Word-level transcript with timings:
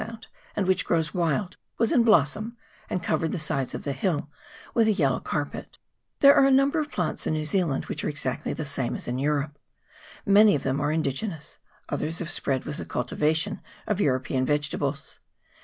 Sound, 0.01 0.25
and 0.55 0.67
which 0.67 0.83
grows 0.83 1.13
wild, 1.13 1.57
was 1.77 1.91
in 1.91 2.03
blossom, 2.03 2.57
and 2.89 3.03
covered 3.03 3.31
the 3.31 3.37
sides 3.37 3.75
of 3.75 3.83
the 3.83 3.91
hills 3.93 4.23
with 4.73 4.87
a 4.87 4.91
yellow 4.93 5.19
carpet. 5.19 5.77
There 6.21 6.33
are 6.33 6.47
a 6.47 6.51
number 6.51 6.79
of 6.79 6.89
plants 6.89 7.27
in 7.27 7.33
New 7.33 7.45
Zealand 7.45 7.85
which 7.85 8.03
are 8.03 8.09
exactly 8.09 8.51
the 8.53 8.65
same 8.65 8.95
as 8.95 9.07
in 9.07 9.19
Europe. 9.19 9.59
Many 10.25 10.55
of 10.55 10.63
them 10.63 10.81
are 10.81 10.91
indigenous, 10.91 11.59
others 11.89 12.17
have 12.17 12.31
spread 12.31 12.63
with 12.65 12.77
the 12.77 12.85
cultivation 12.85 13.61
of 13.85 14.01
European 14.01 14.43
vegetables. 14.43 15.19